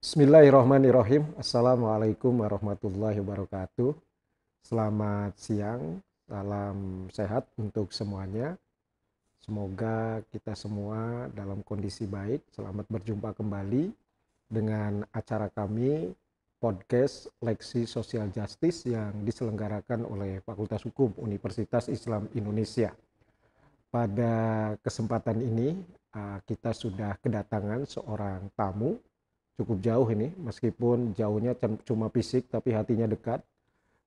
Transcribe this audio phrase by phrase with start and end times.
[0.00, 1.28] Bismillahirrahmanirrahim.
[1.36, 3.92] Assalamualaikum warahmatullahi wabarakatuh.
[4.64, 8.56] Selamat siang, salam sehat untuk semuanya.
[9.44, 12.40] Semoga kita semua dalam kondisi baik.
[12.48, 13.92] Selamat berjumpa kembali
[14.48, 16.16] dengan acara kami
[16.56, 22.96] podcast Leksi Social Justice yang diselenggarakan oleh Fakultas Hukum Universitas Islam Indonesia.
[23.92, 24.32] Pada
[24.80, 25.76] kesempatan ini
[26.16, 28.96] uh, kita sudah kedatangan seorang tamu
[29.60, 31.52] cukup jauh ini meskipun jauhnya
[31.84, 33.44] cuma fisik tapi hatinya dekat.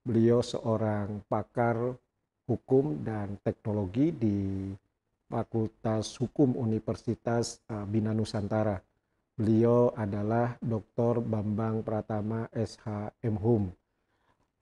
[0.02, 1.96] Beliau seorang pakar
[2.50, 4.38] hukum dan teknologi di
[5.30, 8.82] Fakultas Hukum Universitas uh, Bina Nusantara.
[9.34, 11.24] Beliau adalah Dr.
[11.24, 13.74] Bambang Pratama SH Hum.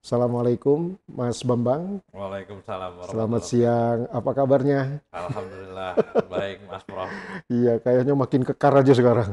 [0.02, 2.02] Assalamualaikum Mas Bambang.
[2.10, 3.06] Waalaikumsalam.
[3.06, 4.10] Selamat siang.
[4.10, 4.98] Apa kabarnya?
[5.14, 5.94] Alhamdulillah
[6.26, 7.06] baik Mas Prof.
[7.62, 9.30] iya, kayaknya makin kekar aja sekarang.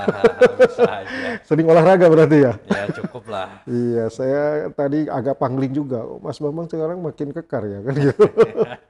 [0.62, 1.42] Bisa aja.
[1.42, 2.54] Sering olahraga berarti ya?
[2.62, 3.58] Ya cukup lah.
[3.66, 6.06] iya, saya tadi agak pangling juga.
[6.06, 8.24] Oh, Mas Bambang sekarang makin kekar ya kan gitu.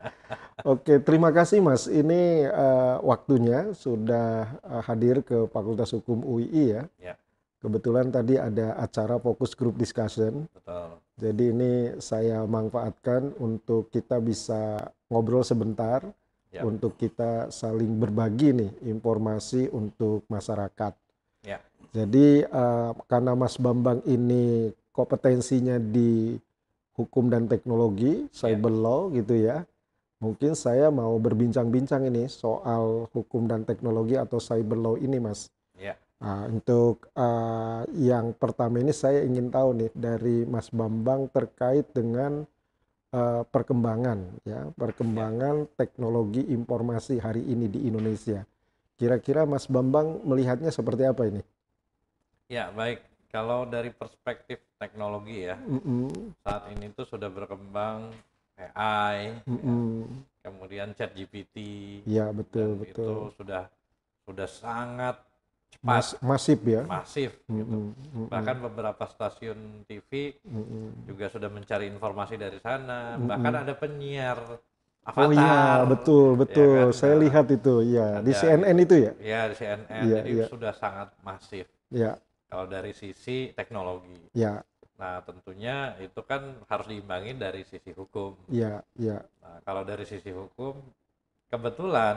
[0.76, 1.88] Oke, terima kasih Mas.
[1.88, 6.84] Ini uh, waktunya sudah uh, hadir ke Fakultas Hukum UI ya.
[7.00, 7.16] Ya.
[7.64, 10.44] Kebetulan tadi ada acara fokus group discussion.
[10.52, 11.00] Betul.
[11.14, 16.02] Jadi ini saya manfaatkan untuk kita bisa ngobrol sebentar
[16.54, 16.62] Ya.
[16.62, 20.94] untuk kita saling berbagi nih informasi untuk masyarakat.
[21.42, 21.58] Ya.
[21.90, 26.38] Jadi uh, karena Mas Bambang ini kompetensinya di
[26.94, 29.66] hukum dan teknologi, cyber law gitu ya.
[30.22, 35.50] Mungkin saya mau berbincang-bincang ini soal hukum dan teknologi atau cyber law ini, Mas.
[36.24, 36.32] Ya.
[36.32, 42.48] Nah, untuk uh, yang pertama ini saya ingin tahu nih dari Mas Bambang terkait dengan
[43.12, 48.48] uh, perkembangan ya, perkembangan teknologi informasi hari ini di Indonesia.
[48.96, 51.42] Kira-kira Mas Bambang melihatnya seperti apa ini?
[52.48, 53.04] Ya baik.
[53.28, 58.14] Kalau dari perspektif teknologi ya, Mm-mm, saat ini tuh sudah berkembang
[58.54, 60.06] AI, mm-mm.
[60.38, 61.58] kemudian ChatGPT,
[62.06, 63.34] Ya dan betul itu betul.
[63.34, 63.66] sudah
[64.22, 65.18] sudah sangat
[65.82, 66.82] Mas, cepat, masif ya.
[66.86, 67.30] masif.
[67.46, 67.64] Gitu.
[67.64, 70.10] Mm-mm, mm-mm, Bahkan beberapa stasiun TV
[70.46, 70.86] mm-mm.
[71.08, 73.16] juga sudah mencari informasi dari sana.
[73.18, 73.28] Mm-mm.
[73.30, 74.38] Bahkan ada penyiar
[75.14, 75.84] Oh iya avatar.
[75.92, 76.72] betul betul.
[76.74, 76.88] kan?
[76.96, 79.12] Saya Nah, lihat itu ya di ada- CNN itu ya.
[79.20, 80.46] Ya di CNN, Iya, jadi iya.
[80.48, 81.66] sudah sangat masif.
[81.92, 82.12] Ya
[82.50, 84.16] Kalau dari sisi teknologi.
[84.34, 84.62] ya
[85.00, 88.32] Nah tentunya itu kan harus diimbangi dari sisi hukum.
[88.50, 89.18] ya ya.
[89.42, 90.74] Nah kalau dari sisi hukum,
[91.52, 92.16] kebetulan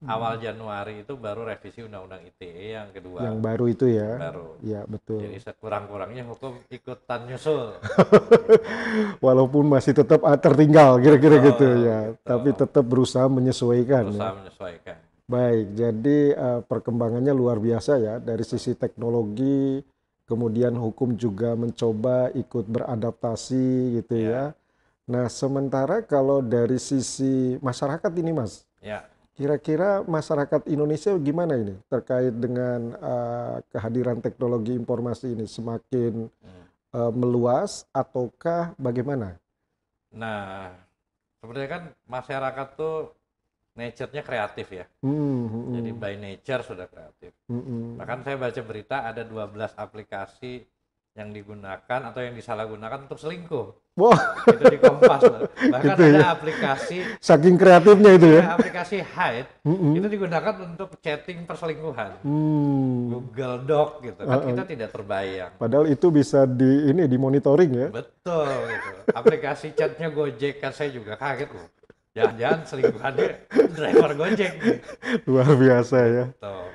[0.00, 0.08] Hmm.
[0.08, 3.20] awal Januari itu baru revisi Undang-Undang ITE yang kedua.
[3.20, 4.10] Yang baru itu ya.
[4.16, 4.48] baru.
[4.64, 5.20] Ya betul.
[5.20, 7.76] Jadi sekurang-kurangnya hukum ikutan nyusul.
[9.26, 12.24] Walaupun masih tetap ah, tertinggal kira-kira Betul, gitu ya, betul.
[12.24, 14.10] tapi tetap berusaha menyesuaikan ya.
[14.10, 14.96] berusaha menyesuaikan.
[15.30, 19.78] Baik, jadi eh, perkembangannya luar biasa ya dari sisi teknologi,
[20.26, 24.30] kemudian hukum juga mencoba ikut beradaptasi gitu Ya.
[24.32, 24.44] ya.
[25.10, 29.04] Nah, sementara kalau dari sisi masyarakat ini Mas, Ya,
[29.40, 36.64] kira-kira masyarakat Indonesia gimana ini terkait dengan eh, kehadiran teknologi informasi ini semakin Hmm.
[36.92, 39.40] eh, meluas ataukah bagaimana?
[40.10, 40.74] nah
[41.38, 43.14] sebenarnya kan masyarakat tuh
[43.78, 44.84] nature-nya kreatif ya.
[45.00, 47.30] Hmm, hmm, Jadi by nature sudah kreatif.
[47.46, 47.86] hmm, hmm.
[47.96, 50.66] Bahkan saya baca berita ada 12 aplikasi
[51.14, 53.89] yang digunakan atau yang disalahgunakan untuk selingkuh.
[54.00, 54.16] Wah,
[54.48, 55.20] Itu di Kompas.
[55.22, 55.40] loh.
[55.44, 56.28] Bahkan Gitu ada ya.
[56.32, 58.42] aplikasi saking kreatifnya itu ya.
[58.42, 59.92] ada aplikasi Hide Hmm, hmm.
[59.94, 62.24] itu digunakan untuk chatting perselingkuhan.
[62.24, 63.12] Hmm.
[63.12, 64.48] Google Doc gitu kan Uh-uh.
[64.48, 65.52] kita tidak terbayang.
[65.54, 67.88] Padahal itu bisa di ini dimonitoring ya.
[67.90, 68.90] Betul gitu.
[69.12, 71.68] Aplikasi chatnya Gojek kan saya juga kaget loh.
[72.10, 73.28] Jangan-jangan selingkuhannya
[73.70, 74.78] driver Gojek nih.
[75.24, 76.24] Luar biasa ya.
[76.34, 76.66] Tuh.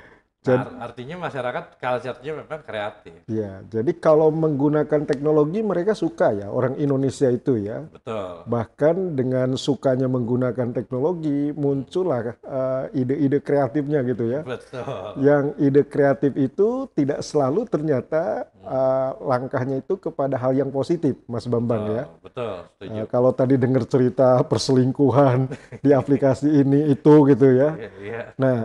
[0.46, 3.18] Jadi- Ar- artinya masyarakat culture-nya memang kreatif.
[3.26, 7.82] Ya, jadi kalau menggunakan teknologi mereka suka ya orang Indonesia itu ya.
[7.90, 8.46] Betul.
[8.46, 14.40] Bahkan dengan sukanya menggunakan teknologi muncullah eh, ide-ide kreatifnya gitu ya.
[14.46, 15.18] Betul.
[15.18, 21.44] Yang ide kreatif itu tidak selalu ternyata eh, langkahnya itu kepada hal yang positif, Mas
[21.44, 22.04] Bambang ya.
[22.22, 23.02] Betul, setuju.
[23.02, 25.50] Eh, kalau tadi dengar cerita perselingkuhan
[25.80, 27.70] di aplikasi ini itu gitu ya.
[27.76, 28.22] Iya, iya.
[28.36, 28.58] Nah,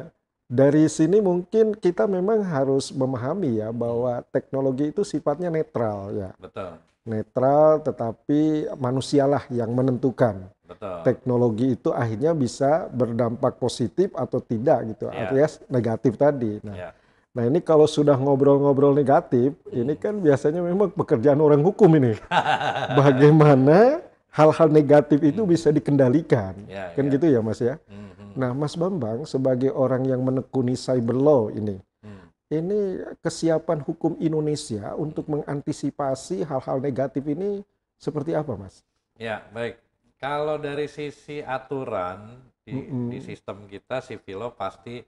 [0.52, 6.30] dari sini mungkin kita memang harus memahami ya bahwa teknologi itu sifatnya netral ya.
[6.36, 6.76] Betul.
[7.08, 10.44] Netral tetapi manusialah yang menentukan.
[10.68, 10.98] Betul.
[11.08, 15.32] Teknologi itu akhirnya bisa berdampak positif atau tidak gitu, Ya.
[15.32, 16.60] alias negatif tadi.
[16.68, 16.90] Nah, Ya.
[17.32, 22.20] nah ini kalau sudah ngobrol-ngobrol negatif, ini kan biasanya memang pekerjaan orang hukum ini.
[23.00, 26.56] Bagaimana hal-hal negatif itu bisa dikendalikan.
[26.68, 27.12] Ya, Kan ya.
[27.16, 27.76] gitu ya Mas ya?
[27.88, 28.11] Mhm.
[28.36, 32.28] Nah, Mas Bambang sebagai orang yang menekuni cyber law ini, Hmm.
[32.50, 37.62] ini kesiapan hukum Indonesia untuk mengantisipasi hal-hal negatif ini
[37.96, 38.82] seperti apa, Mas?
[39.20, 39.78] Ya, baik.
[40.18, 43.10] Kalau dari sisi aturan di, Mm-mm.
[43.10, 45.02] di sistem kita, sivil law pasti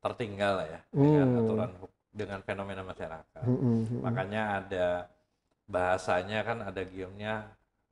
[0.00, 1.40] tertinggal ya dengan Hmm.
[1.44, 1.70] aturan
[2.10, 3.44] dengan fenomena masyarakat.
[3.44, 4.00] Mm-mm.
[4.04, 4.86] Makanya ada
[5.70, 7.46] bahasanya kan ada giumnya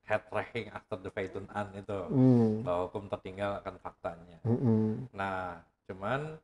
[0.08, 4.38] head tracking after the fact an itu Mm, bahwa hukum tertinggal akan faktanya.
[4.42, 5.12] mm-mm.
[5.12, 6.40] Nah, cuman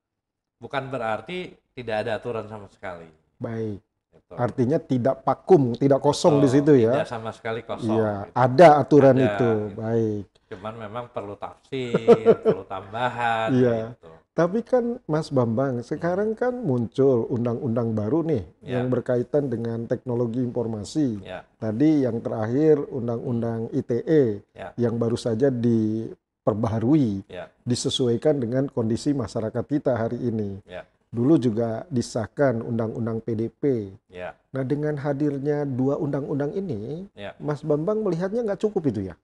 [0.61, 3.09] bukan berarti tidak ada aturan sama sekali.
[3.41, 3.81] Baik.
[4.15, 4.33] Gitu.
[4.39, 6.95] Artinya tidak vakum, tidak kosong di Betul, situ ya.
[7.03, 7.99] Tidak sama sekali kosong.
[7.99, 8.37] Iya, gitu.
[8.37, 9.33] ada aturan Ada, itu.
[9.33, 9.81] gitu.
[9.81, 10.25] Baik.
[10.55, 13.49] Cuman memang perlu tafsir, perlu tambahan.
[13.51, 13.97] Iya.
[13.97, 14.13] Gitu.
[14.35, 18.83] Tapi kan Mas Bambang, sekarang kan muncul undang-undang baru nih Ya.
[18.83, 21.23] yang berkaitan dengan teknologi informasi.
[21.23, 24.75] Ya, Tadi yang terakhir undang-undang ITE Ya.
[24.75, 30.59] yang baru saja diperbaharui, ya, disesuaikan dengan kondisi masyarakat kita hari ini.
[30.67, 30.83] ya,
[31.15, 33.95] Dulu juga disahkan undang-undang PDP.
[34.11, 34.35] ya.
[34.51, 37.39] Nah, dengan hadirnya dua undang-undang ini, Ya.
[37.39, 39.15] Mas Bambang melihatnya nggak cukup itu ya?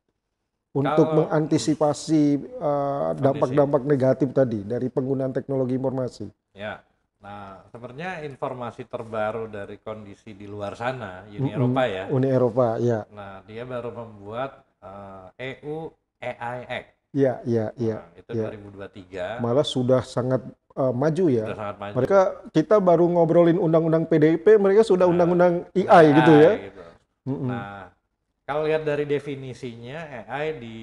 [0.70, 2.22] Untuk Kalau- mengantisipasi
[2.56, 6.31] uh, dampak-dampak negatif tadi dari penggunaan teknologi informasi.
[6.55, 6.78] Ya.
[7.19, 11.58] Nah, sebenarnya informasi terbaru dari kondisi di luar sana, Uni Mm-mm.
[11.58, 12.05] Eropa ya.
[12.08, 16.88] Uni Eropa, ya, Nah, dia baru membuat eh, EU AI Act.
[17.12, 17.96] ya, ya, ya.
[18.00, 18.46] Nah, itu ya.
[18.49, 19.44] 2023.
[19.44, 20.40] Malah sudah sangat
[20.72, 21.44] uh, maju Sudah ya.
[21.52, 21.94] sangat maju.
[21.99, 22.19] Mereka
[22.56, 26.50] kita baru ngobrolin undang-undang PDP, mereka sudah Nah, undang-undang AI gitu ya.
[26.62, 26.84] gitu.
[27.26, 27.49] Mm-mm.
[27.52, 27.93] Nah,
[28.50, 30.79] kalau lihat dari definisinya AI di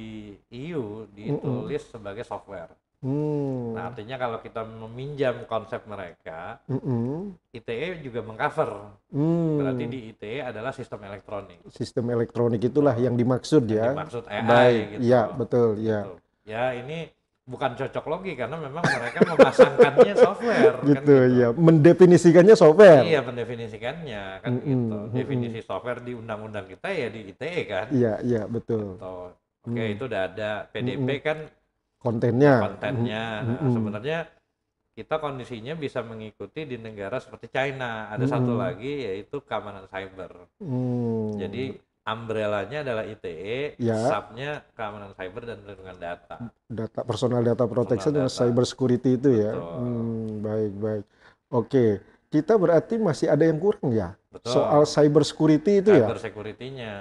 [0.56, 2.72] EU ditulis sebagai software.
[3.04, 3.76] Hmm.
[3.76, 7.36] Nah, artinya kalau kita meminjam konsep mereka, Mm-mm.
[7.52, 8.72] ITE juga mengcover.
[9.12, 9.60] Hmm.
[9.60, 11.60] Berarti di ITE adalah sistem elektronik.
[11.76, 13.92] sistem elektronik itulah yang dimaksud ya.
[13.92, 15.02] Dimaksud AI Baik, gitu.
[15.04, 16.00] ya betul ya.
[16.08, 16.14] Gitu.
[16.48, 17.12] Ya, ini
[17.48, 23.04] bukan cocok logi karena memang mereka memasangkannya software kan Gitu ya, mendefinisikannya software.
[23.08, 24.96] Iya, mendefinisikannya kan Mm-mm, gitu.
[25.00, 25.16] mm-mm.
[25.16, 27.88] Definisi software di undang-undang kita ya di ITE kan.
[27.90, 29.00] Iya, iya betul.
[29.00, 29.16] Gitu.
[29.68, 29.94] Oke, Mm.
[29.96, 30.52] itu udah ada.
[30.68, 31.38] PDP kan
[31.98, 32.56] Kontennya.
[32.62, 33.24] kontennya.
[33.42, 33.74] Nah, Mm-mm.
[33.74, 34.20] sebenarnya
[34.92, 38.12] kita kondisinya bisa mengikuti di negara seperti China.
[38.12, 38.64] Ada satu Mm-mm.
[38.64, 40.52] lagi yaitu keamanan cyber.
[40.60, 41.36] Hmm.
[41.36, 44.00] Jadi umbrella-nya adalah ITE, Ya.
[44.00, 46.36] sub-nya keamanan cyber dan perlindungan data.
[46.66, 49.52] data personal data protection dan cyber security itu ya.
[49.52, 49.76] Betul.
[49.76, 51.04] Hmm, baik, baik.
[51.48, 51.86] Oke,
[52.28, 54.52] kita berarti masih ada yang kurang ya Betul.
[54.52, 56.08] soal cyber security itu ya.
[56.08, 56.94] cyber security-nya.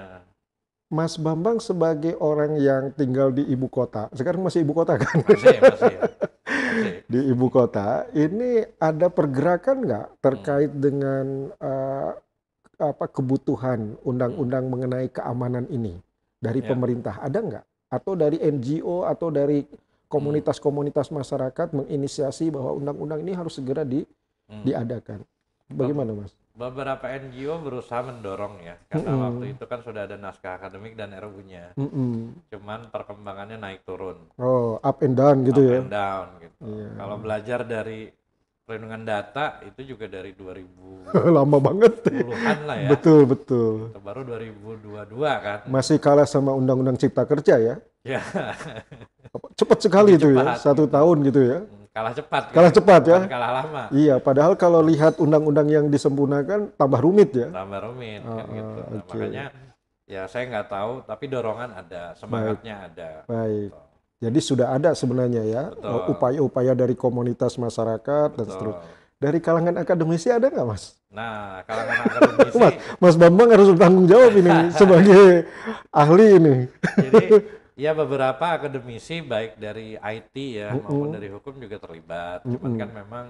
[0.86, 5.18] Mas Bambang sebagai orang yang tinggal di ibu kota, sekarang masih ibu kota kan?
[5.18, 5.94] Masih, masih.
[6.06, 6.94] masih.
[7.06, 10.78] di ibu kota ini ada pergerakan nggak terkait Hmm.
[10.78, 12.10] dengan eh,
[12.76, 15.96] apa kebutuhan undang-undang mengenai keamanan ini
[16.36, 16.68] dari Ya.
[16.68, 19.64] pemerintah ada nggak atau dari NGO atau dari
[20.06, 24.04] komunitas-komunitas masyarakat menginisiasi bahwa undang-undang ini harus segera di,
[24.46, 24.62] Hmm.
[24.62, 25.20] diadakan
[25.66, 26.30] bagaimana mas?
[26.56, 29.24] Beberapa NGO berusaha mendorong ya, karena Mm-mm.
[29.28, 31.76] waktu itu kan sudah ada naskah akademik dan RUU-nya.
[31.76, 32.32] Mm-mm.
[32.48, 34.16] Cuman perkembangannya naik turun.
[34.40, 35.78] Oh up and down gitu up ya?
[35.84, 36.56] and down gitu.
[36.64, 36.88] Iya.
[36.96, 38.08] Kalau belajar dari
[38.66, 42.02] perlindungan data itu juga dari 2010-an Lama banget.
[42.66, 42.88] lah ya.
[42.90, 43.94] Betul betul.
[43.96, 45.58] Baru 2022 kan.
[45.70, 47.74] Masih kalah sama undang-undang cipta kerja ya?
[48.02, 48.22] Ya,
[49.54, 51.58] Cepat sekali itu ya, satu tahun gitu ya?
[51.90, 52.42] kalah cepat.
[52.52, 52.76] Kalah kan?
[52.76, 53.18] cepat ya?
[53.24, 53.82] Kalah lama.
[53.88, 57.48] Iya, padahal kalau lihat undang-undang yang disempurnakan tambah rumit ya.
[57.48, 58.78] Tambah rumit kan Ah, gitu.
[58.78, 59.16] Nah, oke.
[59.16, 59.44] Makanya
[60.04, 63.10] ya saya nggak tahu, tapi dorongan ada, semangatnya ada.
[63.24, 63.70] Baik.
[64.16, 68.52] Jadi sudah ada sebenarnya ya uh, upaya-upaya dari komunitas masyarakat dan Betul.
[68.52, 68.88] seterusnya.
[69.16, 70.96] Dari kalangan akademisi ada nggak mas?
[71.08, 75.48] Nah, kalangan akademisi, Mas, Mas Bambang harus bertanggung jawab ini sebagai
[75.88, 76.54] ahli ini.
[77.00, 77.24] jadi
[77.84, 80.84] ya beberapa akademisi baik dari IT ya Mm-mm.
[80.84, 82.44] maupun dari hukum juga terlibat.
[82.44, 82.80] Cuman Mm-mm.
[82.80, 83.24] kan memang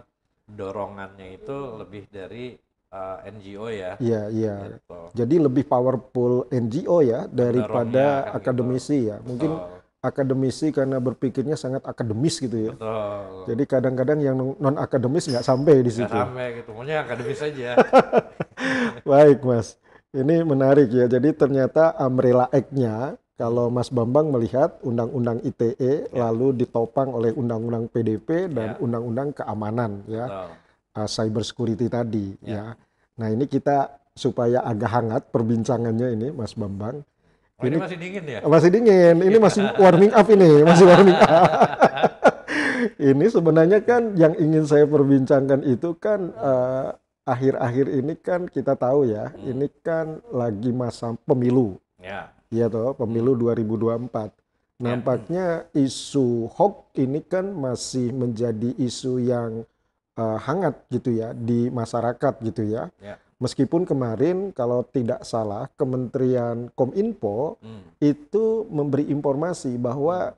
[0.46, 2.54] dorongannya itu lebih dari
[2.90, 3.98] uh, NGO ya.
[3.98, 4.54] Iya, iya.
[4.78, 5.00] Gitu.
[5.14, 8.36] Jadi lebih powerful NGO ya daripada kan gitu.
[8.38, 9.18] akademisi ya.
[9.22, 12.72] Mungkin Betul, akademisi karena berpikirnya sangat akademis gitu ya.
[12.72, 13.44] betul.
[13.48, 16.14] Jadi kadang-kadang yang non akademis nggak sampai di Nggak situ.
[16.14, 17.70] sampai gitu, maunya akademis aja.
[19.08, 19.76] Baik, Mas.
[20.10, 21.06] Ini menarik ya.
[21.06, 28.48] Jadi ternyata umbrella act-nya kalau Mas Bambang melihat undang-undang ITE lalu ditopang oleh undang-undang PDP
[28.48, 28.80] dan Ya.
[28.80, 30.56] undang-undang keamanan ya,
[30.94, 32.48] uh, cyber security tadi Ya.
[32.48, 32.64] ya.
[33.16, 37.04] Nah, ini kita supaya agak hangat perbincangannya ini Mas Bambang.
[37.56, 38.38] Oh, ini Ini- masih dingin ya?
[38.44, 41.48] Masih dingin, ini masih warming up ini, masih warming up.
[43.10, 46.88] ini sebenarnya kan yang ingin saya perbincangkan itu kan eh,
[47.24, 49.56] akhir-akhir ini kan kita tahu ya, Hmm.
[49.56, 54.36] ini kan lagi masa pemilu, Ya, ya toh, pemilu 2024.
[54.76, 59.64] Nampaknya isu hoax ini kan masih menjadi isu yang
[60.12, 62.92] eh, hangat gitu ya di masyarakat gitu ya.
[63.00, 63.16] Ya.
[63.36, 67.84] Meskipun kemarin kalau tidak salah Kementerian Kominfo Hmm.
[68.00, 70.32] itu memberi informasi bahwa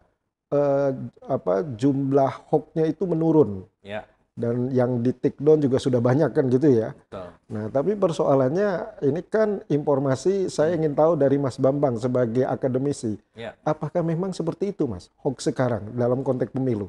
[0.48, 0.90] eh,
[1.28, 4.02] apa jumlah hoaxnya itu menurun Ya,
[4.32, 6.94] dan yang di take down juga sudah banyak kan gitu ya.
[6.94, 7.28] betul.
[7.50, 8.70] Nah, tapi persoalannya
[9.02, 13.18] ini kan informasi saya ingin tahu dari Mas Bambang sebagai akademisi.
[13.34, 13.58] Ya.
[13.60, 15.10] Apakah memang seperti itu, Mas?
[15.20, 16.88] Hoax sekarang dalam konteks pemilu?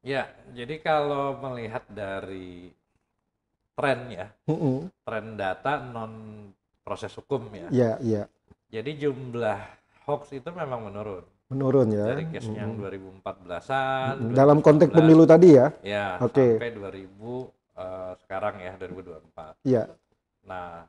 [0.00, 2.70] Ya, jadi kalau melihat dari
[3.76, 4.88] tren ya, Mm-mm.
[5.04, 6.12] tren data non
[6.80, 7.68] proses hukum ya.
[7.68, 8.22] Ya, ya,
[8.72, 9.60] Jadi jumlah
[10.08, 12.10] hoax itu memang menurun menurun ya.
[12.10, 13.22] dari case yang Mm-mm.
[13.22, 14.14] 2014-an.
[14.18, 14.34] Mm-mm.
[14.34, 15.66] Dalam konteks 2019, pemilu tadi ya?
[15.84, 16.58] Ya, Oke.
[16.58, 17.06] sampai 2000
[17.76, 19.62] eh, sekarang ya 2024.
[19.62, 19.82] Iya.
[20.48, 20.88] Nah,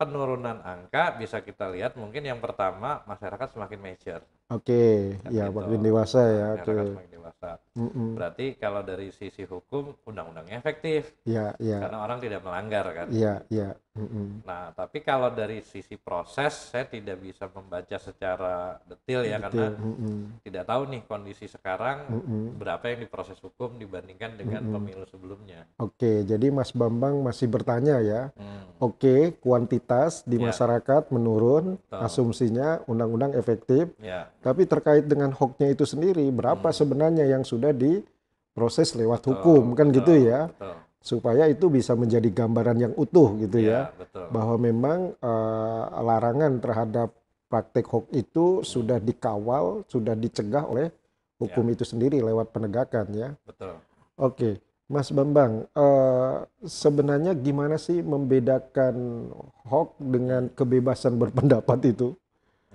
[0.00, 4.24] penurunan angka bisa kita lihat mungkin yang pertama masyarakat semakin mature.
[4.50, 5.56] Oke, Kan ya gitu.
[5.56, 6.48] makin dewasa ya.
[6.58, 6.60] Oke.
[6.66, 7.50] Masyarakat semakin dewasa.
[7.90, 13.06] Berarti kalau dari sisi hukum undang-undangnya efektif Ya, ya, karena orang tidak melanggar kan.
[13.14, 13.72] ya, ya.
[13.90, 14.46] Mm-mm.
[14.46, 19.82] Nah, tapi kalau dari sisi proses saya tidak bisa membaca secara detail ya karena Betul.
[19.82, 20.18] Mm-mm.
[20.46, 22.54] tidak tahu nih kondisi sekarang Mm-mm.
[22.54, 24.74] berapa yang diproses hukum dibandingkan dengan Mm-mm.
[24.78, 25.66] pemilu sebelumnya.
[25.82, 28.30] Oke, jadi Mas Bambang masih bertanya ya.
[28.38, 30.48] Hmm, Oke, kuantitas di Ya.
[30.48, 31.98] masyarakat menurun, Betul.
[32.00, 33.90] asumsinya undang-undang efektif.
[34.00, 36.76] ya, Tapi terkait dengan hoaxnya itu sendiri, berapa Hmm.
[36.76, 40.74] sebenarnya yang sudah diproses lewat betul, hukum kan gitu betul, ya, Betul.
[41.00, 44.32] supaya itu bisa menjadi gambaran yang utuh gitu ya, betul.
[44.32, 47.08] bahwa memang eh, larangan terhadap
[47.50, 50.88] praktek hoax itu sudah dikawal, sudah dicegah oleh
[51.36, 51.72] hukum Ya.
[51.76, 53.28] itu sendiri lewat penegakan ya.
[53.44, 53.76] Betul.
[54.16, 54.56] Oke,
[54.88, 59.28] Mas Bambang, eh, sebenarnya gimana sih membedakan
[59.68, 62.16] hoax dengan kebebasan berpendapat itu?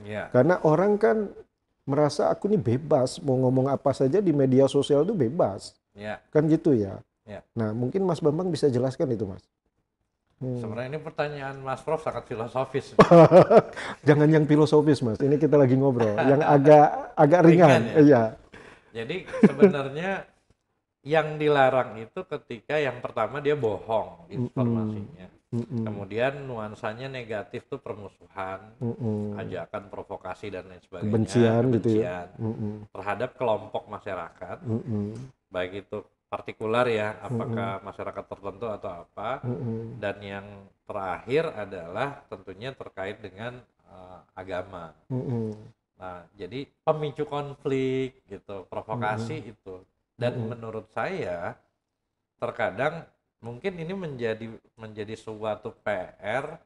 [0.04, 1.32] Ya, Karena orang kan
[1.86, 6.18] merasa aku ini bebas, mau ngomong apa saja di media sosial itu bebas, ya.
[6.34, 6.98] kan gitu ya.
[7.26, 7.42] Ya.
[7.58, 9.42] Nah, mungkin Mas Bambang bisa jelaskan itu, Mas.
[10.38, 10.60] Hmm.
[10.62, 12.94] Sebenarnya ini pertanyaan Mas Prof sangat filosofis.
[14.08, 15.18] Jangan yang filosofis, Mas.
[15.18, 17.70] Ini kita lagi ngobrol, yang agak agak ringan.
[17.70, 17.96] Ringan ya?
[18.02, 18.24] Iya.
[18.96, 20.12] Jadi sebenarnya
[21.06, 25.35] yang dilarang itu ketika yang pertama dia bohong informasinya.
[25.54, 25.86] Mm-mm.
[25.86, 29.38] Kemudian nuansanya negatif tuh permusuhan, Mm-mm.
[29.38, 31.12] ajakan provokasi dan lain sebagainya.
[31.12, 32.02] Kebencian gitu ya.
[32.02, 32.74] kebencian Mm-mm.
[32.90, 35.14] terhadap kelompok masyarakat, Mm-mm.
[35.54, 39.46] baik itu partikular ya, apakah masyarakat tertentu atau apa.
[39.46, 40.02] Mm-mm.
[40.02, 40.48] Dan yang
[40.90, 44.92] terakhir adalah tentunya terkait dengan eh, agama.
[45.14, 45.54] Mm-mm.
[45.96, 49.80] Nah, jadi pemicu konflik gitu, provokasi itu.
[50.20, 50.58] Dan Mm-mm.
[50.58, 51.56] menurut saya
[52.36, 53.08] terkadang
[53.46, 56.58] mungkin ini menjadi menjadi suatu PR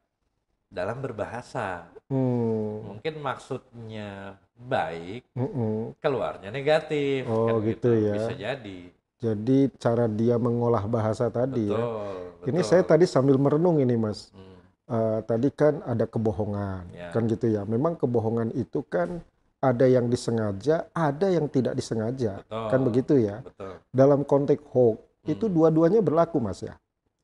[0.72, 1.92] dalam berbahasa.
[2.08, 2.96] Mm.
[2.96, 6.00] Mungkin maksudnya baik, Mm-mm.
[6.00, 7.28] keluarnya negatif.
[7.28, 8.16] Oh, kan gitu ya.
[8.16, 8.80] Bisa jadi.
[9.20, 11.76] Jadi cara dia mengolah bahasa tadi ya.
[11.76, 12.70] Betul, Ini betul.
[12.72, 14.32] saya tadi sambil merenung ini, Mas.
[14.32, 14.48] Hmm,
[14.90, 17.14] Eh, tadi kan ada kebohongan, Ya.
[17.14, 17.62] kan gitu ya.
[17.62, 19.22] Memang kebohongan itu kan
[19.62, 22.68] ada yang disengaja, ada yang tidak disengaja, betul.
[22.74, 23.38] kan begitu ya.
[23.46, 23.78] Betul.
[23.94, 26.76] Dalam konteks hoax itu dua-duanya berlaku, Mas ya.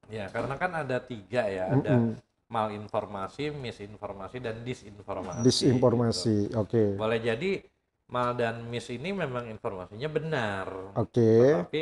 [0.06, 2.16] Ya, karena kan ada tiga ya, ada Mm-mm.
[2.56, 5.70] malinformasi, misinformasi, dan disinformasi.
[5.82, 5.90] gitu.
[5.90, 7.52] Disinformasi, oke, Boleh jadi
[8.14, 11.82] mal dan mis ini memang informasinya benar, oke, tapi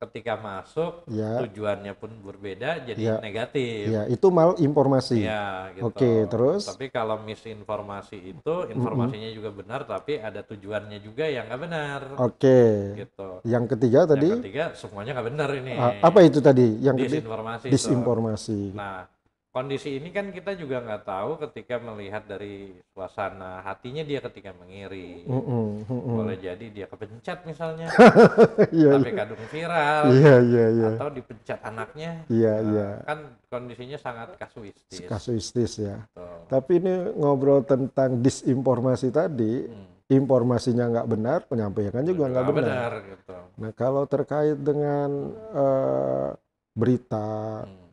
[0.00, 3.16] ketika masuk ya, tujuannya pun berbeda jadi Ya.
[3.20, 3.84] negatif.
[3.84, 5.20] ya itu mal informasi.
[5.20, 5.92] Ya, gitu.
[5.92, 6.64] Oke, terus?
[6.64, 12.00] Tapi kalau misinformasi itu informasinya juga benar, tapi ada tujuannya juga yang nggak benar.
[12.16, 12.96] Oke.
[12.96, 13.28] Gitu.
[13.44, 15.74] Yang ketiga tadi Yang ketiga semuanya nggak benar ini.
[16.00, 16.66] apa itu tadi?
[16.80, 17.64] Yang ketiga Disinformasi.
[17.68, 17.72] itu.
[17.76, 18.60] disinformasi.
[18.72, 19.04] Nah,
[19.50, 25.26] kondisi ini kan kita juga nggak tahu ketika melihat dari suasana hatinya dia ketika mengiri.
[25.26, 26.14] Mm-mm, mm-mm.
[26.14, 27.90] Boleh jadi dia kepencet misalnya,
[28.70, 32.10] Iya, tapi kadung viral, iya, iya, iya, atau dipencet anaknya.
[32.30, 32.88] iya, Nah, iya.
[33.02, 33.18] Kan
[33.50, 35.02] kondisinya sangat kasuistis.
[35.04, 35.98] Kasuistis ya.
[36.14, 36.46] Tuh.
[36.46, 39.86] Tapi ini ngobrol tentang disinformasi tadi, Hmm.
[40.06, 42.90] informasinya nggak benar, penyampaian juga nggak benar.
[43.02, 43.34] gitu.
[43.58, 45.10] Nah, kalau terkait dengan
[45.50, 46.28] eh,
[46.70, 47.26] berita
[47.66, 47.89] Hmm.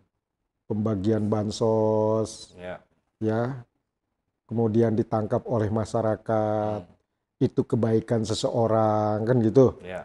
[0.67, 2.83] Pembagian bansos, Ya.
[3.23, 3.63] ya,
[4.45, 7.41] kemudian ditangkap oleh masyarakat, Hmm.
[7.41, 9.79] itu kebaikan seseorang, kan gitu.
[9.81, 10.03] Ya.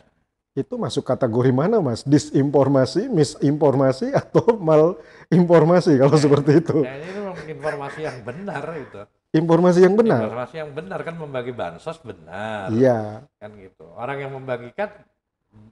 [0.53, 2.05] Itu masuk kategori mana, Mas?
[2.05, 6.79] Disinformasi, misinformasi, atau malinformasi kalau seperti itu?
[6.85, 9.01] Kayaknya ini memang informasi yang benar itu.
[9.33, 10.29] Informasi yang benar.
[10.29, 12.69] Informasi yang benar kan membagi bansos benar.
[12.69, 13.25] Iya.
[13.41, 13.89] Kan gitu.
[13.97, 14.93] Orang yang membagikan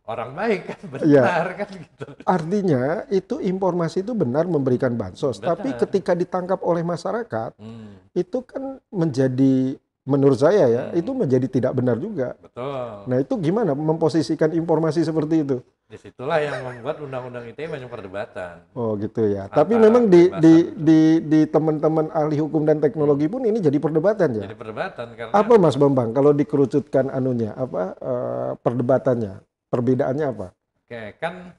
[0.04, 1.22] orang baik kan Iya.
[1.22, 2.06] benar kan gitu.
[2.26, 5.80] Artinya itu informasi itu benar memberikan bansos, tapi Benar.
[5.86, 10.98] ketika ditangkap oleh masyarakat Hmm, itu kan menjadi menurut saya ya Hmm.
[10.98, 12.34] itu menjadi tidak benar juga.
[12.42, 13.06] betul.
[13.06, 15.58] Nah itu gimana memposisikan informasi seperti itu?
[15.90, 18.62] di situlah yang membuat undang-undang ITE banyak perdebatan.
[18.78, 19.50] Oh gitu ya.
[19.50, 23.74] Antara Tapi memang di di di di teman-teman ahli hukum dan teknologi pun ini jadi
[23.74, 24.46] perdebatan ya.
[24.46, 29.49] Jadi perdebatan karena Apa Mas Bambang kalau dikerucutkan anunya apa eh, perdebatannya?
[29.70, 30.48] Perbedaannya apa?
[30.82, 31.54] oke kan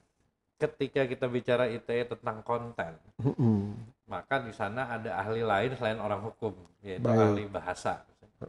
[0.59, 3.73] ketika kita bicara ITE tentang konten, Mm-mm.
[4.05, 6.53] maka di sana ada ahli lain selain orang hukum,
[6.85, 7.17] yaitu Baik.
[7.17, 8.03] ahli bahasa.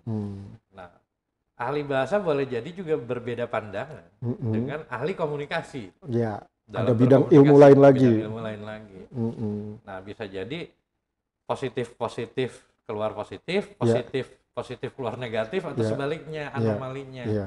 [0.05, 0.59] Mm.
[0.77, 0.91] Nah,
[1.57, 4.53] ahli bahasa boleh jadi juga berbeda pandangan Mm-mm.
[4.53, 5.89] dengan ahli komunikasi.
[6.11, 8.11] Ya, dalam ada bidang ilmu lain bidang lagi.
[8.29, 9.01] ilmu lain lagi.
[9.15, 9.57] Mm-mm.
[9.87, 10.69] Nah, bisa jadi
[11.47, 12.51] positif positif
[12.85, 13.79] keluar positif, Ya.
[13.79, 15.89] positif positif keluar negatif atau Ya.
[15.89, 17.25] sebaliknya anomalinya.
[17.25, 17.47] Iya.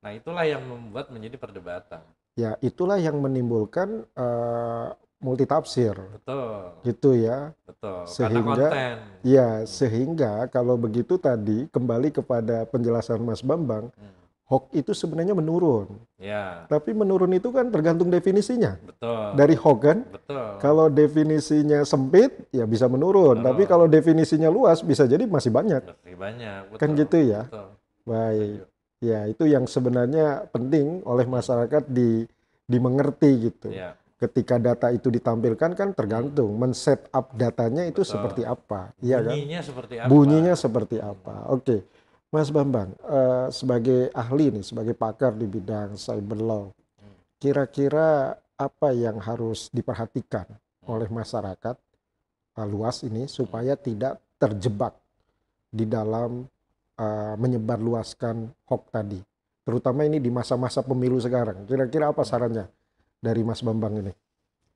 [0.00, 2.00] Nah, itulah yang membuat menjadi perdebatan.
[2.32, 4.86] Ya, itulah yang menimbulkan eh,
[5.20, 7.52] multitafsir Betul, gitu ya.
[7.68, 8.08] betul.
[8.08, 8.96] Sehingga- konten.
[9.20, 14.16] Ya, sehingga kalau begitu tadi kembali kepada penjelasan Mas Bambang, Hmm.
[14.48, 16.00] hoax itu sebenarnya menurun.
[16.16, 18.80] Ya, Tapi menurun itu kan tergantung definisinya.
[18.80, 19.36] betul.
[19.36, 20.46] Dari hoax kan, betul.
[20.56, 23.44] kalau definisinya sempit ya bisa menurun, Menurun.
[23.44, 25.84] tapi kalau definisinya luas bisa jadi masih banyak.
[25.84, 26.80] Lebih banyak, betul.
[26.80, 27.44] Kan gitu ya?
[27.44, 27.68] Betul.
[28.08, 28.64] Baik.
[29.00, 32.28] Ya, itu yang sebenarnya penting oleh masyarakat di
[32.68, 33.72] dimengerti gitu.
[33.72, 38.12] Ya, Ketika data itu ditampilkan kan tergantung men-set up datanya itu Betul.
[38.12, 38.92] seperti apa.
[39.00, 39.32] Iya kan?
[39.32, 40.08] bunyinya seperti apa?
[40.12, 41.36] Bunyinya seperti apa?
[41.48, 41.76] Oke,
[42.28, 46.64] Mas Bambang, eh, sebagai ahli nih, sebagai pakar di bidang cyber law,
[47.40, 50.44] kira-kira apa yang harus diperhatikan
[50.84, 51.80] oleh masyarakat
[52.60, 54.92] eh, luas ini supaya tidak terjebak
[55.72, 56.44] di dalam
[57.00, 59.20] eh, menyebarluaskan hoax tadi,
[59.64, 61.64] terutama ini di masa-masa pemilu sekarang.
[61.64, 62.68] Kira-kira apa sarannya
[63.18, 64.12] dari Mas Bambang ini?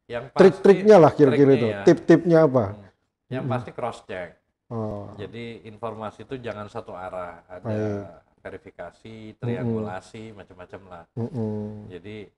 [0.08, 1.80] Yang pasti, Trik-triknya lah kira-kira itu, ya.
[1.84, 2.64] tip-tipnya apa?
[2.72, 2.88] Hmm.
[3.28, 4.36] Yang pasti cross check.
[4.72, 8.04] Oh, Jadi informasi itu jangan satu arah, ada Baik.
[8.40, 11.04] verifikasi, triangulasi, macam-macam lah.
[11.16, 12.28] mm-mm, Jadi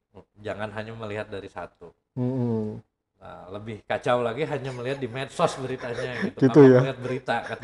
[0.42, 1.94] jangan hanya melihat dari satu.
[2.18, 2.82] mm-mm.
[3.16, 6.38] Nah, lebih kacau lagi hanya melihat di medsos beritanya gitu.
[6.46, 6.78] Gitu tanpa ya.
[6.84, 7.58] melihat berita kan.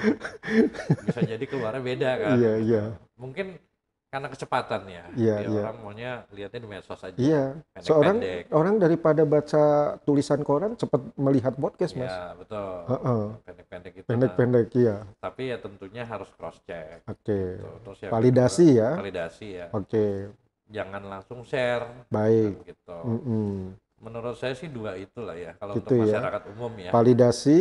[1.06, 2.34] Bisa jadi keluarnya beda kan.
[2.40, 2.82] Iya, iya.
[3.20, 3.60] Mungkin
[4.12, 5.04] karena kecepatan ya.
[5.16, 5.62] Iya, iya.
[5.64, 7.16] orang maunya lihatnya di medsos aja.
[7.16, 8.44] Iya, seorang Pendek-pendek.
[8.52, 9.64] orang daripada baca
[10.04, 12.12] tulisan koran cepat melihat podcast, Mas.
[12.12, 12.72] Iya, betul.
[12.92, 13.22] Heeh.
[13.48, 14.06] Pendek-pendek itu.
[14.12, 14.96] Pendek-pendek, iya.
[15.16, 17.00] Tapi ya tentunya harus cross check.
[17.08, 17.56] Oke.
[17.56, 18.90] Terus yang Validasi kedua, ya.
[19.00, 19.66] Validasi ya.
[19.72, 20.06] Oke,
[20.72, 22.52] Jangan langsung share baik.
[22.60, 22.98] kan gitu.
[23.04, 23.52] Mm-mm.
[24.02, 26.18] Menurut saya sih dua itulah ya kalau Gitu untuk ya.
[26.18, 26.90] masyarakat umum ya.
[26.90, 27.58] Validasi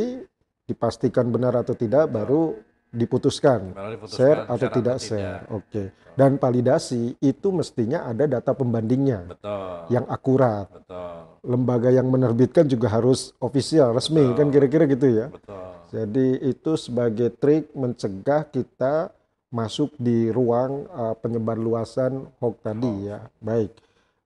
[0.66, 2.58] dipastikan benar atau tidak baru
[2.92, 5.42] diputuskan Baru diputuskan share atau tidak share.
[5.54, 5.96] Oke.
[6.12, 9.88] Dan validasi itu mestinya ada data pembandingnya Betul.
[9.94, 10.68] yang akurat.
[10.68, 11.16] Betul.
[11.42, 14.38] Lembaga yang menerbitkan juga harus ofisial, resmi Betul.
[14.38, 15.26] kan kira-kira gitu ya.
[15.32, 15.72] Betul.
[15.92, 19.12] Jadi itu sebagai trik mencegah kita
[19.52, 23.24] masuk di ruang uh, penyebarluasan hoax tadi ya.
[23.44, 23.72] Baik,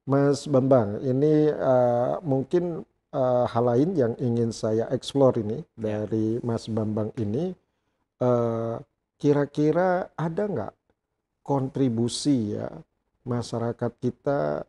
[0.06, 6.06] Mas Bambang, ini uh, mungkin uh, hal lain yang ingin saya explore ini Ya.
[6.06, 7.58] dari Mas Bambang ini,
[8.22, 8.78] uh,
[9.18, 10.74] kira-kira ada nggak
[11.42, 12.70] kontribusi ya
[13.26, 14.66] masyarakat kita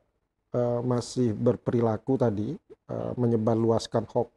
[0.52, 2.56] uh, masih berperilaku tadi
[2.88, 4.28] uh, menyebarluaskan hoax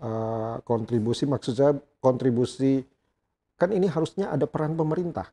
[0.00, 2.84] uh, kontribusi maksud saya kontribusi
[3.56, 5.28] kan ini harusnya ada peran pemerintah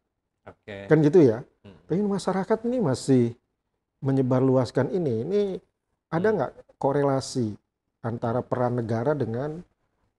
[0.47, 0.87] Oke.
[0.87, 1.73] kan gitu ya Hmm.
[1.89, 3.33] tapi masyarakat ini masih
[4.07, 5.41] menyebarluaskan ini ini
[6.15, 6.35] ada Hmm.
[6.35, 7.47] nggak korelasi
[8.09, 9.51] antara peran negara dengan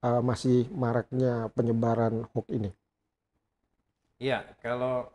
[0.06, 2.70] uh, masih maraknya penyebaran hoax ini
[4.18, 5.08] Iya, kalau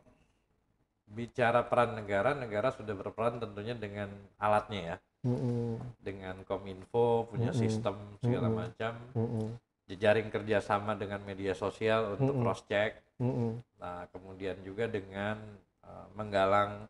[1.18, 4.10] bicara peran negara, negara sudah berperan tentunya dengan
[4.46, 7.58] alatnya ya, Mm-mm, dengan kominfo punya Mm-mm.
[7.62, 8.62] sistem segala Mm-mm.
[8.62, 12.42] macam, mm-mm, jejaring kerjasama dengan media sosial untuk Mm-mm.
[12.42, 12.92] cross check.
[13.20, 15.38] mm-mm, Nah, kemudian juga dengan
[15.86, 16.88] uh, menggalang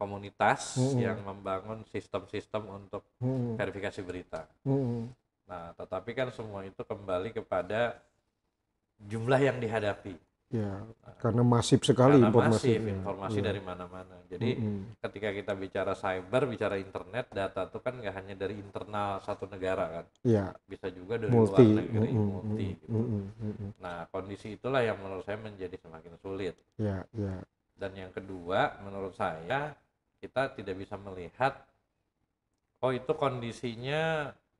[0.00, 1.00] komunitas Mm-mm.
[1.04, 4.42] yang membangun sistem-sistem untuk mm-mm, verifikasi berita.
[4.66, 5.02] mm-mm.
[5.50, 7.80] Nah, tetapi kan semua itu kembali kepada
[9.10, 10.14] jumlah yang dihadapi.
[10.50, 10.82] ya
[11.22, 14.16] karena masif sekali Karena informasi masif informasi dari mana-mana.
[14.32, 19.10] Jadi Mm-mm, ketika kita bicara cyber, bicara internet, data itu kan nggak hanya dari internal
[19.26, 22.68] satu negara kan, ya bisa juga dari multi luar negeri, Mm-mm, multi.
[22.82, 23.00] gitu.
[23.00, 23.70] mm-mm.
[23.84, 26.56] Nah, kondisi itulah yang menurut saya menjadi semakin sulit.
[26.78, 27.34] ya ya
[27.80, 29.74] Dan yang kedua, menurut saya
[30.22, 31.52] kita tidak bisa melihat,
[32.84, 34.00] oh itu kondisinya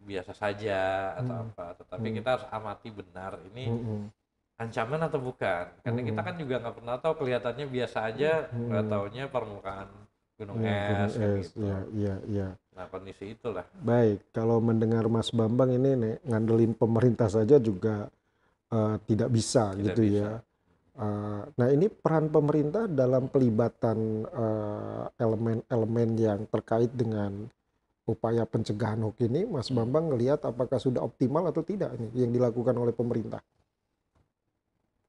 [0.09, 0.81] biasa saja
[1.21, 1.45] atau Hmm.
[1.45, 2.17] apa, tetapi Hmm.
[2.17, 4.11] kita harus amati benar ini Mm-mm.
[4.63, 6.27] ancaman atau bukan karena kita Mm-mm.
[6.27, 8.33] kan juga nggak pernah tahu kelihatannya biasa aja
[8.69, 8.91] nggak Mm-mm.
[8.93, 9.91] taunya permukaan
[10.39, 11.67] gunung Ya, gunung es, kan es, gitu.
[11.67, 12.57] ya, ya, ya.
[12.77, 17.97] nah kondisi itulah Baik, kalau mendengar Mas Bambang ini nih, ngandelin pemerintah saja juga
[18.73, 20.31] eh, tidak bisa Tidak gitu bisa.
[20.31, 20.41] ya.
[20.99, 27.47] Eh, nah ini peran pemerintah dalam pelibatan eh, elemen-elemen yang terkait dengan
[28.11, 32.75] upaya pencegahan hoax ini, Mas Bambang ngelihat apakah sudah optimal atau tidak ini yang dilakukan
[32.75, 33.39] oleh pemerintah?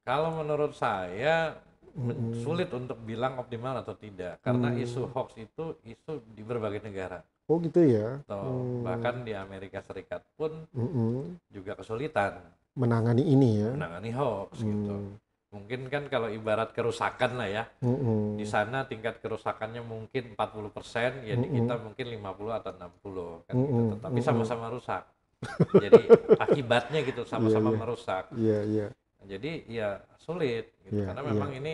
[0.06, 1.58] Kalau menurut saya
[1.98, 2.32] Mm-mm.
[2.46, 4.82] sulit untuk bilang optimal atau tidak karena Hmm.
[4.86, 7.20] isu hoax itu isu di berbagai negara.
[7.52, 8.24] Oh gitu ya.
[8.30, 8.86] Tuh, Hmm.
[8.88, 11.36] bahkan di Amerika Serikat pun Mm-mm.
[11.52, 12.40] juga kesulitan
[12.80, 13.70] Menangani ini ya.
[13.76, 14.96] menangani hoax gitu.
[15.52, 15.60] Hmm.
[15.60, 18.40] Mungkin kan kalau ibarat kerusakan lah ya, Mm-mm.
[18.40, 21.58] di sana tingkat kerusakannya mungkin 40%, ya di Mm-mm.
[21.60, 23.60] kita mungkin 50 atau 60 kan gitu.
[23.60, 23.88] Mm-mm.
[24.00, 24.28] Tetapi Mm-mm.
[24.32, 25.04] sama-sama rusak.
[25.84, 26.02] Jadi
[26.40, 27.82] akibatnya gitu sama-sama Iya, iya.
[27.84, 28.24] merusak.
[28.32, 28.88] Iya iya.
[29.28, 29.90] Jadi ya
[30.24, 31.04] sulit gitu.
[31.04, 31.30] Iya, karena iya.
[31.36, 31.74] memang ini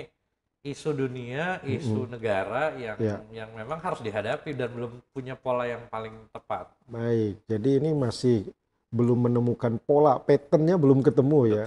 [0.65, 3.17] isu dunia, isu negara yang Iya.
[3.31, 6.73] yang memang harus dihadapi dan belum punya pola yang paling tepat.
[6.89, 7.45] Baik.
[7.45, 8.49] Jadi ini masih
[8.87, 11.63] belum menemukan pola, patternnya belum ketemu ya.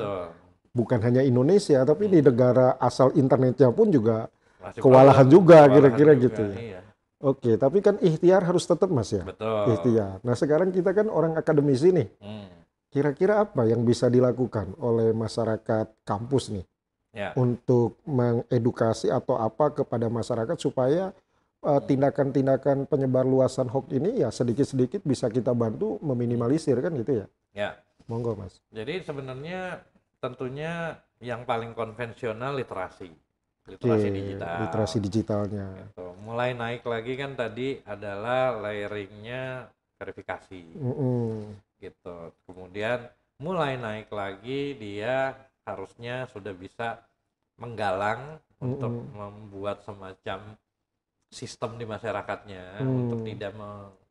[0.71, 4.31] Bukan hanya Indonesia, tapi di negara asal internetnya pun juga
[4.61, 6.57] Masih Kewalahan juga kira-kira gitu ya.
[6.61, 6.81] Iya.
[7.21, 9.25] Oke, tapi kan ikhtiar harus tetap Mas ya.
[9.25, 9.73] Betul.
[9.73, 10.21] Ikhtiar.
[10.21, 12.09] Nah, sekarang kita kan orang akademisi nih.
[12.21, 12.49] Hmm.
[12.93, 16.67] Kira-kira apa yang bisa dilakukan oleh masyarakat kampus nih
[17.11, 17.35] Ya.
[17.35, 21.11] untuk mengedukasi atau apa kepada masyarakat supaya
[21.67, 27.27] uh, tindakan-tindakan penyebar luasan hoax ini ya sedikit-sedikit bisa kita bantu meminimalisir kan gitu ya.
[27.51, 27.71] Ya.
[28.07, 28.63] Monggo Mas.
[28.71, 29.83] Jadi sebenarnya
[30.21, 33.11] tentunya yang paling konvensional literasi.
[33.69, 34.57] Literasi digital.
[34.67, 35.67] literasi digitalnya.
[35.85, 36.07] Gitu.
[36.25, 39.69] Mulai naik lagi kan tadi adalah layeringnya
[40.01, 41.55] verifikasi Mm-mm.
[41.79, 42.33] gitu.
[42.49, 43.05] Kemudian
[43.41, 45.37] mulai naik lagi dia
[45.69, 47.05] harusnya sudah bisa
[47.61, 49.13] menggalang untuk Mm-mm.
[49.17, 50.57] membuat semacam
[51.31, 53.07] sistem di masyarakatnya Hmm.
[53.07, 53.55] untuk tidak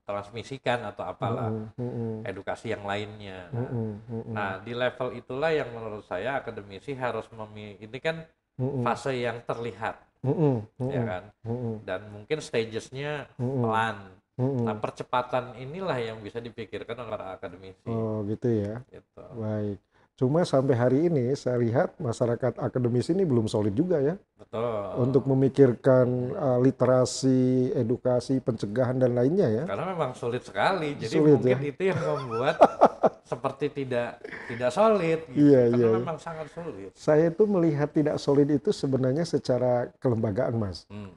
[0.10, 1.78] mentransmisikan atau apalah Mm-mm.
[1.78, 2.14] Mm-mm.
[2.26, 3.54] edukasi yang lainnya.
[3.54, 3.90] Nah, Mm-mm.
[4.10, 4.34] Mm-mm.
[4.34, 8.26] Nah, di level itulah yang menurut saya akademisi harus memi ini kan
[8.58, 8.82] Mm-mm.
[8.82, 10.66] fase yang terlihat, Mm-mm.
[10.82, 11.06] ya Mm-mm.
[11.06, 11.24] kan?
[11.46, 11.76] Mm-mm.
[11.86, 13.62] Dan mungkin stagesnya Mm-mm.
[13.62, 13.98] pelan.
[14.42, 14.66] Mm-mm.
[14.66, 17.86] Nah, percepatan inilah yang bisa dipikirkan oleh para akademisi.
[17.86, 18.82] Oh gitu ya.
[18.90, 19.24] Gitu.
[19.38, 19.78] Baik.
[20.20, 25.08] Cuma sampai hari ini saya lihat masyarakat akademis ini belum solid juga ya Betul.
[25.08, 29.64] untuk memikirkan uh, literasi, edukasi, pencegahan dan lainnya ya.
[29.64, 31.00] Karena memang sulit sekali.
[31.00, 31.72] Jadi Sulit, mungkin ya.
[31.72, 32.60] itu yang membuat
[33.32, 34.20] seperti tidak
[34.52, 35.40] tidak solid gitu.
[35.40, 35.90] Iya, Karena iya.
[36.04, 36.92] memang sangat sulit.
[37.00, 40.84] Saya itu melihat tidak solid itu sebenarnya secara kelembagaan, Mas.
[40.92, 41.16] Hmm.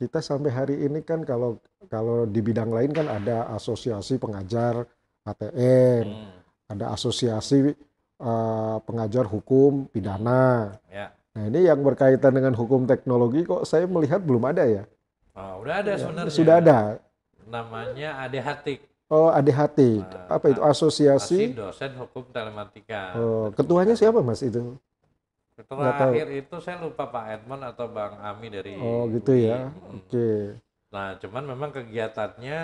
[0.00, 1.60] Kita sampai hari ini kan kalau
[1.92, 4.88] kalau di bidang lain kan ada asosiasi pengajar
[5.28, 6.32] ATN, Hmm.
[6.72, 7.76] ada asosiasi
[8.18, 10.76] uh, pengajar hukum pidana.
[10.90, 11.14] Ya.
[11.34, 14.82] Nah, ini yang berkaitan dengan hukum teknologi kok saya melihat belum ada ya.
[15.38, 16.34] Oh, udah ada Ya, sebenarnya.
[16.34, 16.78] Sudah ada.
[17.46, 18.80] Namanya ADHTIK.
[19.08, 20.04] Oh, ADHT.
[20.04, 21.56] Nah, Apa itu asosiasi?
[21.56, 23.16] dosen hukum telematika.
[23.16, 24.76] Oh, ketuanya siapa, Mas itu?
[25.58, 25.80] tahu.
[25.80, 29.48] Terakhir itu saya lupa Pak Edmond atau Bang Ami dari Oh, gitu UI.
[29.48, 29.72] ya.
[29.72, 29.96] Hmm.
[29.96, 30.28] Oke.
[30.92, 32.60] Nah, cuman memang kegiatannya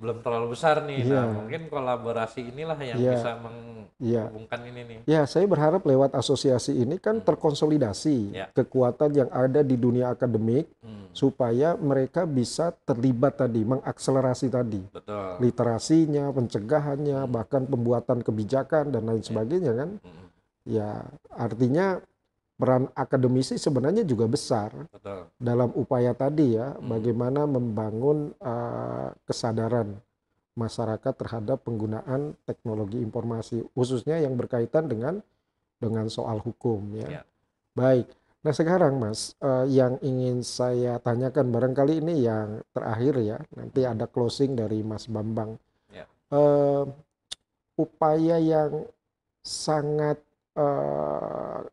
[0.00, 1.04] belum terlalu besar nih.
[1.04, 1.20] Iya.
[1.20, 3.12] Nah, mungkin kolaborasi inilah yang Iya.
[3.18, 3.30] bisa
[4.00, 4.22] Iya.
[4.26, 4.98] menghubungkan ini nih.
[5.04, 8.46] Ya, saya berharap lewat asosiasi ini kan terkonsolidasi Ya.
[8.50, 15.38] kekuatan yang ada di dunia akademik Hmm, supaya mereka bisa terlibat tadi, mengakselerasi tadi betul.
[15.38, 19.90] literasinya, pencegahannya, bahkan pembuatan kebijakan dan lain sebagainya kan.
[20.00, 20.20] Hmm,
[20.62, 21.02] Ya,
[21.34, 21.98] artinya
[22.62, 25.26] peran akademisi sebenarnya juga besar betul.
[25.34, 26.94] dalam upaya tadi ya, Hmm.
[26.94, 29.98] bagaimana membangun uh, kesadaran
[30.54, 35.18] masyarakat terhadap penggunaan teknologi informasi, khususnya yang berkaitan dengan
[35.82, 37.18] dengan soal hukum ya.
[37.18, 37.22] Ya.
[37.74, 38.06] Baik.
[38.46, 44.06] Nah sekarang Mas, uh, yang ingin saya tanyakan barangkali ini yang terakhir ya, nanti ada
[44.06, 45.58] closing dari Mas Bambang.
[45.90, 46.06] Ya.
[46.30, 46.86] Uh,
[47.74, 48.86] upaya yang
[49.42, 50.22] sangat
[50.54, 51.66] uh,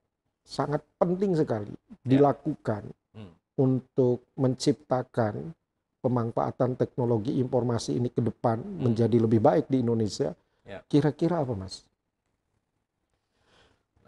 [0.49, 1.69] sangat penting sekali
[2.01, 3.33] dilakukan Hmm.
[3.57, 5.53] untuk menciptakan
[5.99, 10.33] pemanfaatan teknologi informasi ini ke depan menjadi lebih baik di Indonesia.
[10.63, 10.85] Ya.
[10.85, 11.88] Kira-kira apa, Mas?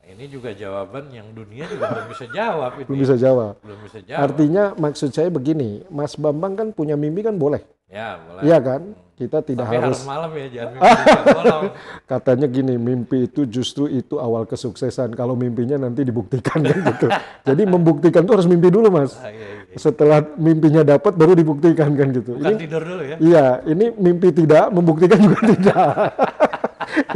[0.02, 2.86] Ini juga jawaban yang dunia juga belum bisa jawab ini.
[2.90, 3.54] Belum bisa jawab.
[3.62, 4.22] Belum bisa jawab.
[4.28, 8.42] Artinya maksud saya begini, Mas Bambang kan punya mimpi kan boleh, ya, boleh.
[8.44, 8.82] iya kan?
[9.22, 11.68] Kita tidak Tapi harus harus malam ya, jangan mimpi
[12.10, 15.14] katanya gini, mimpi itu justru itu awal kesuksesan.
[15.14, 17.06] Kalau mimpinya nanti dibuktikan kan gitu.
[17.54, 19.14] Jadi membuktikan itu harus mimpi dulu, Mas.
[19.22, 19.78] Ah, iya, iya.
[19.78, 22.34] Setelah mimpinya dapat baru dibuktikan kan gitu.
[22.42, 23.16] Bukan Ini tidur dulu ya.
[23.22, 25.94] Iya, ini mimpi tidak, membuktikan juga tidak.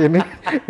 [0.06, 0.20] Ini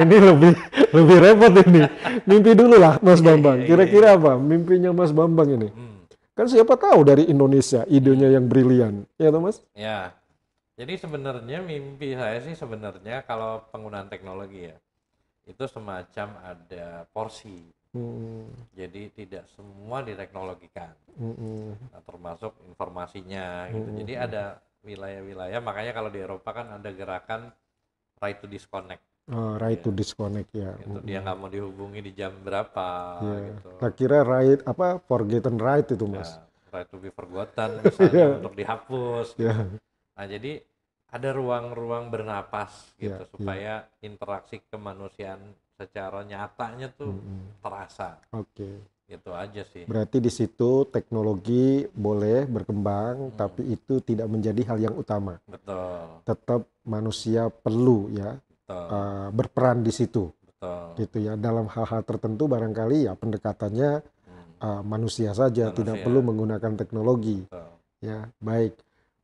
[0.02, 0.52] ini lebih
[0.91, 1.82] lebih repot ini.
[2.26, 3.62] Mimpi dulu lah, Mas Bambang.
[3.62, 5.70] iya, iya, Kira-kira apa mimpinya Mas Bambang ini?
[5.70, 6.04] Hmm.
[6.36, 9.63] Kan siapa tahu dari Indonesia idenya yang brilian, ya toh Mas?
[9.72, 10.12] Ya,
[10.76, 14.76] jadi sebenarnya mimpi saya sih sebenarnya kalau penggunaan teknologi ya,
[15.48, 17.72] itu semacam ada porsi.
[17.96, 23.88] Hmm, Jadi tidak semua diteknologikan, hmm, hmm, nah, termasuk informasinya gitu.
[23.88, 23.98] Hmm.
[24.04, 24.44] Jadi ada
[24.84, 27.56] wilayah-wilayah makanya kalau di Eropa kan ada gerakan
[28.26, 29.98] right to disconnect Oh, right to Iya.
[29.98, 30.70] disconnect ya.
[30.78, 32.86] gitu dia nggak mau dihubungi di jam berapa
[33.22, 33.38] Iya.
[33.54, 36.30] gitu Tak kira right apa forgotten right itu mas.
[36.30, 38.30] Ya, right to be forgotten misalnya Iya.
[38.38, 39.66] untuk dihapus Ya.
[40.14, 40.62] nah jadi
[41.10, 43.30] ada ruang-ruang bernapas gitu Iya, iya.
[43.30, 45.42] supaya interaksi kemanusiaan
[45.74, 47.60] secara nyatanya tuh Mm-mm.
[47.60, 48.78] terasa Oke.
[49.06, 53.38] Gitu aja sih Berarti di situ teknologi boleh berkembang, Hmm.
[53.38, 55.38] tapi itu tidak menjadi hal yang utama.
[55.46, 61.38] betul Tetap manusia perlu ya betul uh, berperan di situ, betul gitu ya.
[61.38, 66.04] Dalam hal-hal tertentu barangkali ya pendekatannya Hmm, uh, manusia saja, tidak Manusia.
[66.04, 67.46] perlu menggunakan teknologi.
[67.46, 67.70] betul.
[68.02, 68.74] Ya, baik.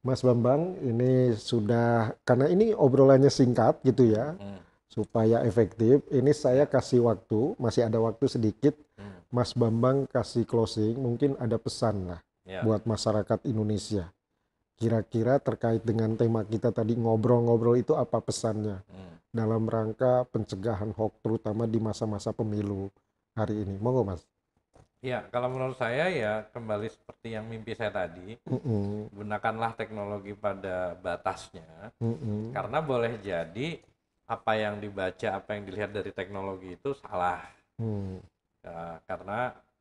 [0.01, 6.01] Mas Bambang, ini sudah karena ini obrolannya singkat gitu ya, Hmm, supaya efektif.
[6.09, 8.73] Ini saya kasih waktu, masih ada waktu sedikit.
[9.01, 12.61] Hmm, Mas Bambang kasih closing, mungkin ada pesan lah ya.
[12.61, 14.13] buat masyarakat Indonesia.
[14.77, 19.13] Kira-kira terkait dengan tema kita tadi ngobrol-ngobrol itu apa pesannya Hmm.
[19.29, 22.89] dalam rangka pencegahan hoax terutama di masa-masa pemilu
[23.33, 23.77] hari ini?
[23.77, 24.21] Monggo Mas.
[25.01, 30.93] Ya, kalau menurut saya ya kembali seperti yang mimpi saya tadi, Mm-mm, gunakanlah teknologi pada
[30.93, 32.53] batasnya, mm-mm.
[32.53, 33.81] karena boleh jadi
[34.29, 37.41] apa yang dibaca, apa yang dilihat dari teknologi itu salah,
[37.81, 38.21] Hmm,
[38.61, 39.39] Ya, karena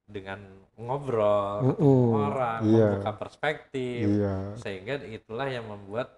[0.09, 0.41] dengan
[0.81, 2.89] ngobrol, Mm-mm, ketemu orang, iya.
[2.91, 6.09] membuka perspektif, Iya, sehingga itulah yang membuat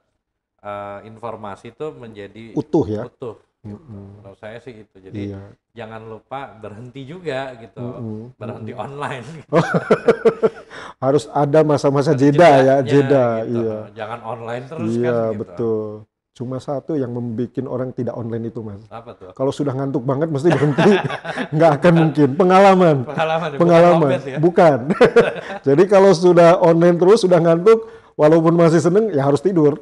[0.63, 3.03] eh, informasi itu menjadi utuh ya.
[3.03, 3.37] utuh.
[3.67, 4.97] Mm-mm, Menurut saya sih itu.
[4.99, 5.39] Jadi Iya.
[5.75, 8.85] jangan lupa berhenti juga gitu, Mm-mm, berhenti mm-mm.
[8.87, 9.27] online.
[11.03, 13.27] Harus ada masa-masa jeda ya, jedanya jeda.
[13.43, 13.59] gitu.
[13.59, 13.79] Iya.
[13.99, 15.41] Jangan online terus Iya, kan gitu.
[15.43, 15.87] betul.
[16.33, 18.81] Cuma satu yang membuat orang tidak online itu, Mas.
[18.89, 19.37] Apa tuh?
[19.37, 20.97] Kalau sudah ngantuk banget mesti berhenti.
[21.57, 22.29] Nggak akan mungkin.
[22.41, 22.97] Pengalaman.
[23.05, 24.09] Pengalaman, ya, bukan Pengalaman.
[24.09, 24.39] lobet ya.
[24.41, 24.79] Bukan.
[25.69, 27.85] Jadi kalau sudah online terus, sudah ngantuk,
[28.17, 29.77] walaupun masih seneng, ya harus tidur.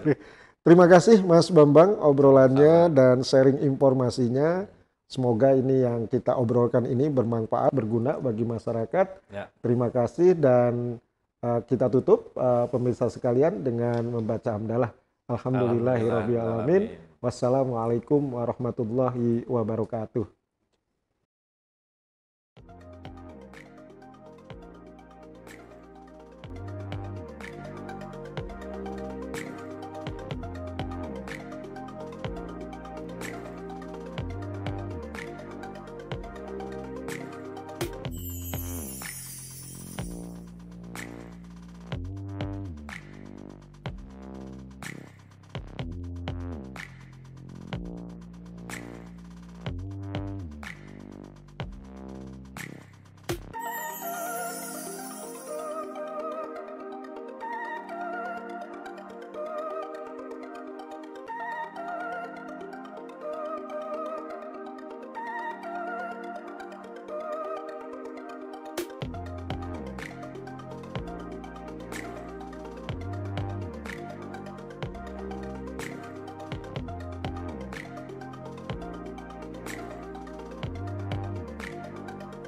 [0.66, 4.68] Terima kasih Mas Bambang obrolannya dan sharing informasinya.
[5.06, 9.30] Semoga ini yang kita obrolkan ini bermanfaat, berguna bagi masyarakat.
[9.30, 9.46] Ya.
[9.62, 10.98] Terima kasih dan
[11.40, 14.90] uh, kita tutup uh, pemirsa sekalian dengan membaca hamdalah.
[15.26, 16.82] Alhamdulillahirobbilalamin.
[16.86, 17.18] Alhamdulillah.
[17.18, 20.35] Wassalamualaikum warahmatullahi wabarakatuh.